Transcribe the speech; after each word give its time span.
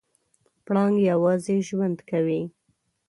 پړانګ 0.65 0.95
یوازې 1.11 1.55
ژوند 1.67 1.97
کوي. 2.09 2.41